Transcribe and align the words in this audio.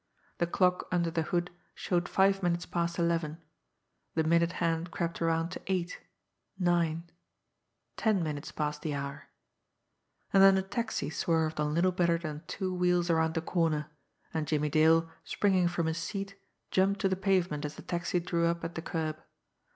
The 0.39 0.47
clock 0.47 0.87
under 0.91 1.11
the 1.11 1.21
hood 1.21 1.51
showed 1.75 2.09
five 2.09 2.41
minutes 2.41 2.65
past 2.65 2.97
eleven; 2.97 3.37
the 4.15 4.23
minute 4.23 4.53
hand 4.53 4.89
crept 4.89 5.21
around 5.21 5.49
to 5.49 5.61
eight, 5.67 5.99
nine, 6.57 7.03
ten 7.97 8.23
minutes 8.23 8.51
past 8.51 8.81
the 8.81 8.95
hour 8.95 9.27
and 10.33 10.41
then 10.41 10.57
a 10.57 10.63
taxi 10.63 11.11
swerved 11.11 11.59
on 11.59 11.75
little 11.75 11.91
better 11.91 12.17
than 12.17 12.41
two 12.47 12.73
wheels 12.73 13.11
around 13.11 13.35
the 13.35 13.41
corner 13.41 13.91
and 14.33 14.47
Jimmie 14.47 14.69
Dale, 14.69 15.07
springing 15.23 15.67
from 15.67 15.85
his 15.85 15.99
seat, 15.99 16.33
jumped 16.71 16.99
to 17.01 17.07
the 17.07 17.15
pavement 17.15 17.63
as 17.63 17.75
the 17.75 17.83
taxi 17.83 18.19
drew 18.19 18.47
up 18.47 18.63
at 18.63 18.73
the 18.73 18.81
curb. 18.81 19.21